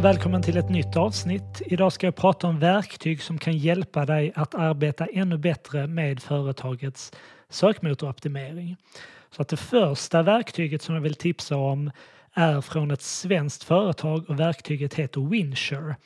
[0.00, 1.62] och välkommen till ett nytt avsnitt.
[1.66, 6.22] Idag ska jag prata om verktyg som kan hjälpa dig att arbeta ännu bättre med
[6.22, 7.12] företagets
[7.48, 8.76] sökmotoroptimering.
[9.30, 11.90] Så att det första verktyget som jag vill tipsa om
[12.32, 15.96] är från ett svenskt företag och verktyget heter Winsure.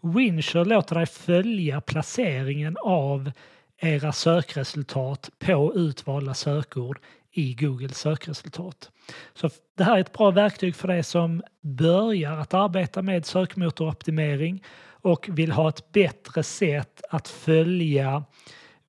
[0.00, 3.32] Winsure låter dig följa placeringen av
[3.78, 6.98] era sökresultat på utvalda sökord
[7.32, 8.90] i Googles sökresultat.
[9.34, 14.64] Så det här är ett bra verktyg för dig som börjar att arbeta med sökmotoroptimering
[15.02, 18.24] och vill ha ett bättre sätt att följa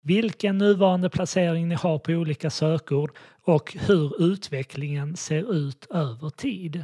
[0.02, 6.84] vilken nuvarande placering ni har på olika sökord och hur utvecklingen ser ut över tid.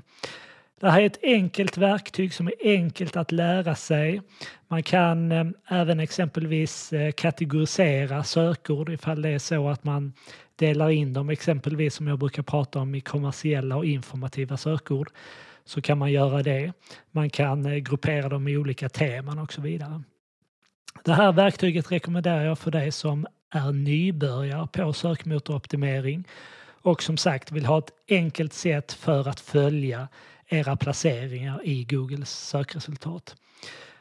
[0.79, 4.21] Det här är ett enkelt verktyg som är enkelt att lära sig.
[4.67, 10.13] Man kan eh, även exempelvis eh, kategorisera sökord ifall det är så att man
[10.55, 15.09] delar in dem exempelvis som jag brukar prata om i kommersiella och informativa sökord
[15.65, 16.73] så kan man göra det.
[17.11, 20.03] Man kan eh, gruppera dem i olika teman och så vidare.
[21.03, 26.27] Det här verktyget rekommenderar jag för dig som är nybörjare på sökmotoroptimering
[26.81, 30.07] och som sagt vill ha ett enkelt sätt för att följa
[30.47, 33.35] era placeringar i Googles sökresultat.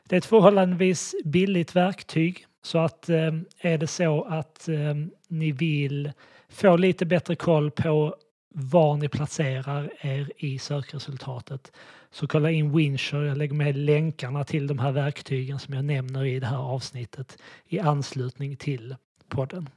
[0.08, 4.94] Det är ett förhållandevis billigt verktyg så att eh, är det så att eh,
[5.28, 6.12] ni vill
[6.48, 8.16] få lite bättre koll på
[8.54, 11.72] var ni placerar er i sökresultatet
[12.10, 13.28] så kolla in Winsure.
[13.28, 17.38] Jag lägger med länkarna till de här verktygen som jag nämner i det här avsnittet
[17.68, 18.96] i anslutning till
[19.28, 19.68] podden.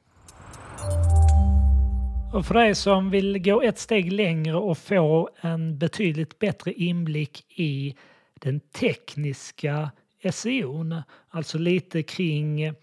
[2.34, 7.46] Och för dig som vill gå ett steg längre och få en betydligt bättre inblick
[7.60, 7.96] i
[8.34, 9.92] den tekniska
[10.32, 10.86] SEO,
[11.30, 12.74] alltså lite kring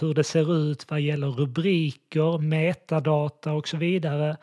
[0.00, 4.36] hur det ser ut vad gäller rubriker, metadata och så vidare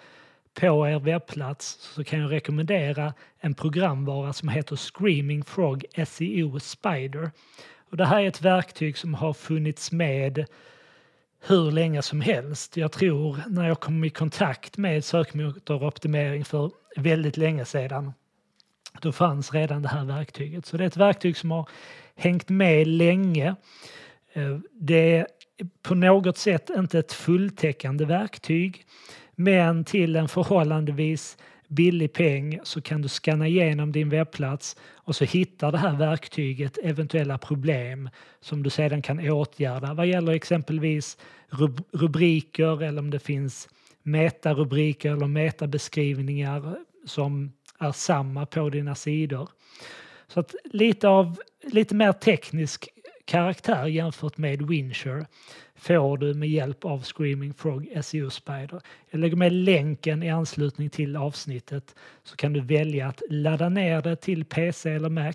[0.54, 7.32] på er webbplats så kan jag rekommendera en programvara som heter Screaming Frog SEO Spider.
[7.90, 10.46] Och det här är ett verktyg som har funnits med
[11.48, 12.78] hur länge som helst.
[12.78, 18.14] Jag tror när jag kom i kontakt med sökmotoroptimering för väldigt länge sedan
[19.02, 20.66] då fanns redan det här verktyget.
[20.66, 21.70] Så det är ett verktyg som har
[22.16, 23.56] hängt med länge.
[24.34, 25.28] Eh, det är
[25.82, 28.86] på något sätt inte ett fulltäckande verktyg
[29.36, 31.38] men till en förhållandevis
[31.72, 36.78] billig peng så kan du scanna igenom din webbplats och så hittar det här verktyget
[36.84, 38.10] eventuella problem
[38.42, 41.18] som du sedan kan åtgärda vad gäller exempelvis
[41.92, 43.70] rubriker eller om det finns
[44.04, 49.50] metarubriker eller metabeskrivningar som är samma på dina sidor.
[50.28, 52.90] Så att lite, av, lite mer teknisk
[53.32, 55.26] karaktär jämfört med Wincher
[55.76, 58.82] får du med hjälp av Screaming Frog SEO Spider.
[59.10, 64.02] Jag lägger med länken i anslutning till avsnittet så kan du välja att ladda ner
[64.02, 65.34] det till PC eller Mac,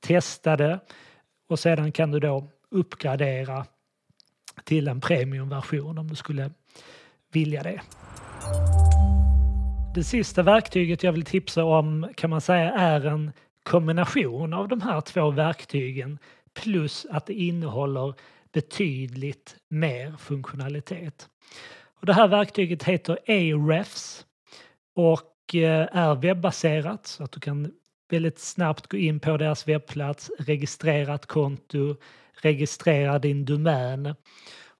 [0.00, 0.80] testa det
[1.48, 3.66] och sedan kan du då uppgradera
[4.64, 6.50] till en premiumversion om du skulle
[7.32, 7.80] vilja det.
[9.94, 13.32] Det sista verktyget jag vill tipsa om kan man säga är en
[13.62, 16.18] kombination av de här två verktygen
[16.54, 18.14] plus att det innehåller
[18.52, 21.28] betydligt mer funktionalitet.
[22.00, 24.26] Och det här verktyget heter Ahrefs
[24.94, 27.72] och eh, är webbaserat så att du kan
[28.10, 31.96] väldigt snabbt gå in på deras webbplats, registrera ett konto,
[32.32, 34.06] registrera din domän.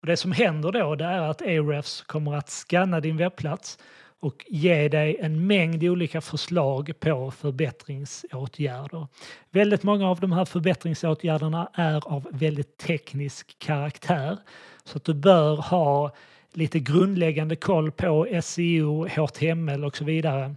[0.01, 3.79] Och det som händer då det är att Ahrefs kommer att scanna din webbplats
[4.23, 9.07] och ge dig en mängd olika förslag på förbättringsåtgärder.
[9.51, 14.39] Väldigt många av de här förbättringsåtgärderna är av väldigt teknisk karaktär
[14.85, 16.15] så att du bör ha
[16.53, 20.55] lite grundläggande koll på SEO, HTML och så vidare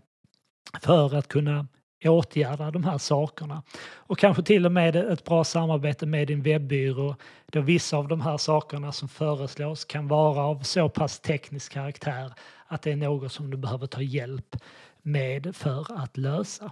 [0.82, 1.68] för att kunna
[2.04, 3.64] åtgärda de här sakerna.
[3.94, 7.16] Och kanske till och med ett bra samarbete med din webbyrå
[7.52, 12.34] då vissa av de här sakerna som föreslås kan vara av så pass teknisk karaktär
[12.68, 14.56] att det är något som du behöver ta hjälp
[15.02, 16.72] med för att lösa.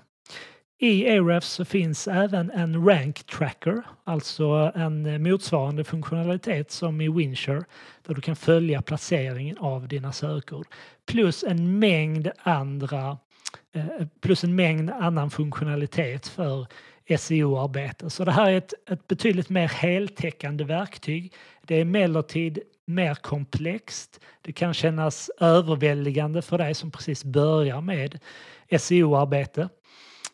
[0.83, 7.63] I Ahrefs så finns även en rank tracker, alltså en motsvarande funktionalitet som i Winsure
[8.07, 10.67] där du kan följa placeringen av dina sökord.
[11.05, 13.17] Plus en mängd andra
[13.73, 16.67] Eh, plus en mängd annan funktionalitet för
[17.17, 18.09] SEO-arbete.
[18.09, 21.33] Så det här är ett, ett betydligt mer heltäckande verktyg.
[21.61, 24.19] Det är emellertid mer komplext.
[24.41, 28.19] Det kan kännas överväldigande för dig som precis börjar med
[28.79, 29.69] SEO-arbete.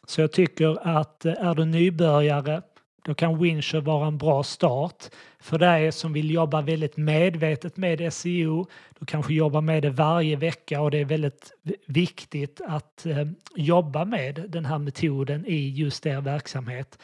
[0.08, 2.62] Så jag tycker att eh, är du nybörjare
[3.04, 5.10] då kan Winsure vara en bra start.
[5.40, 8.68] För dig som vill jobba väldigt medvetet med SEO,
[9.00, 11.52] du kanske jobbar med det varje vecka och det är väldigt
[11.88, 17.00] viktigt att eh, jobba med den här metoden i just er verksamhet.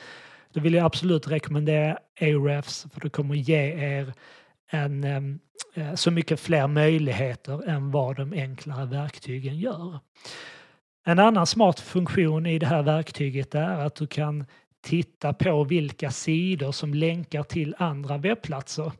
[0.53, 4.13] då vill jag absolut rekommendera Ahrefs för det kommer ge er
[4.69, 5.03] en,
[5.74, 10.00] eh, så mycket fler möjligheter än vad de enklare verktygen gör.
[11.07, 14.45] En annan smart funktion i det här verktyget är att du kan
[14.85, 18.91] titta på vilka sidor som länkar till andra webbplatser.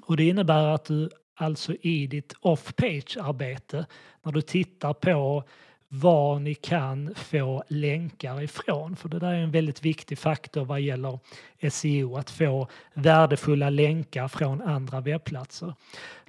[0.00, 3.86] Och det innebär att du alltså i ditt off-page-arbete,
[4.22, 5.44] när du tittar på
[5.88, 8.96] var ni kan få länkar ifrån.
[8.96, 11.18] För det där är en väldigt viktig faktor vad gäller
[11.70, 15.74] SEO, att få värdefulla länkar från andra webbplatser.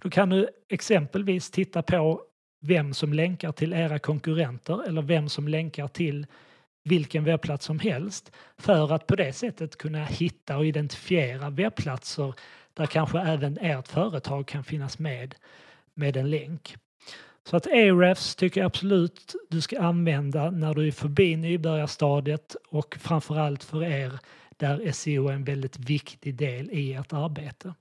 [0.01, 2.21] Då kan du exempelvis titta på
[2.61, 6.25] vem som länkar till era konkurrenter eller vem som länkar till
[6.83, 12.33] vilken webbplats som helst för att på det sättet kunna hitta och identifiera webbplatser
[12.74, 15.35] där kanske även ert företag kan finnas med
[15.94, 16.75] med en länk.
[17.45, 22.95] Så att Ahrefs tycker jag absolut du ska använda när du är förbi nybörjarstadiet och
[23.00, 24.19] framförallt för er
[24.57, 27.74] där SEO är en väldigt viktig del i ert arbete.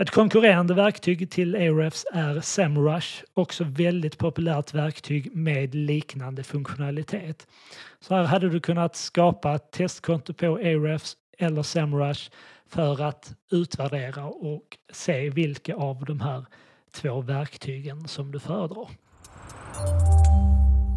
[0.00, 7.46] Ett konkurrerande verktyg till Ahrefs är SEMrush, också väldigt populärt verktyg med liknande funktionalitet.
[8.00, 12.30] Så här hade du kunnat skapa ett testkonto på Ahrefs eller SEMrush
[12.68, 16.44] för att utvärdera och se vilka av de här
[16.92, 18.88] två verktygen som du föredrar.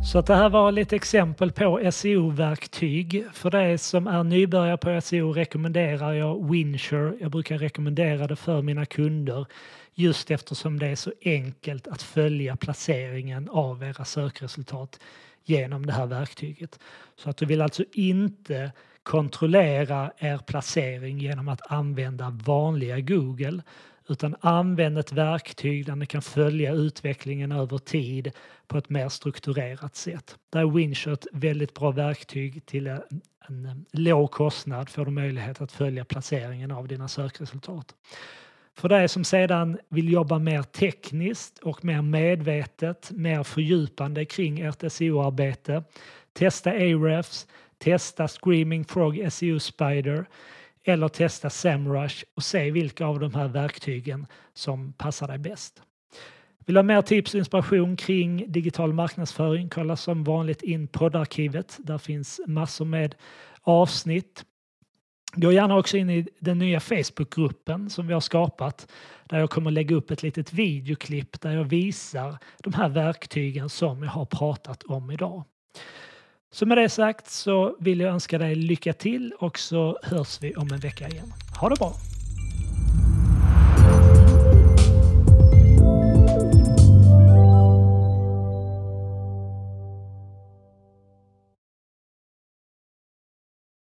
[0.06, 3.26] Så att det här var lite exempel på SEO-verktyg.
[3.34, 7.14] För dig som är nybörjare på SEO rekommenderar jag Winsure.
[7.20, 9.46] Jag brukar rekommendera det för mina kunder
[9.94, 15.00] just eftersom det är så enkelt att följa placeringen av era sökresultat
[15.46, 16.80] genom det här verktyget.
[17.16, 18.72] Så att du vill alltså inte
[19.04, 23.62] kontrollera er placering genom att använda vanliga Google
[24.10, 28.32] utan använd ett verktyg där ni kan följa utvecklingen över tid
[28.68, 30.38] på ett mer strukturerat sätt.
[30.50, 33.02] Där är Winshot ett väldigt bra verktyg till en,
[33.48, 37.96] en eh, låg kostnad får du möjlighet att följa placeringen av dina sökresultat.
[38.76, 44.92] För dig som sedan vill jobba mer tekniskt och mer medvetet, mer fördjupande kring ert
[44.92, 45.84] SEO-arbete,
[46.34, 47.48] testa Ahrefs,
[47.78, 50.26] testa Screaming Frog SEO Spider
[50.84, 55.82] eller testa SEMrush och se vilka av de här verktygen som passar dig bäst.
[56.66, 59.70] Vill du ha mer tips och inspiration kring digital marknadsföring?
[59.70, 61.78] Kolla som vanligt in poddarkivet.
[61.80, 63.16] Där finns massor med
[63.62, 64.46] avsnitt.
[65.36, 68.92] Gå gärna också in i den nya Facebookgruppen som vi har skapat
[69.30, 74.04] där jag kommer lägga upp ett litet videoklipp där jag visar de här verktygen som
[74.04, 75.44] jag har pratat om idag.
[76.54, 80.56] Så med det sagt så vill jag önska dig lycka till och så hörs vi
[80.56, 81.34] om en vecka igen.
[81.60, 82.12] Ha det bra!